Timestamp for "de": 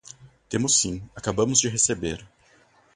1.61-1.69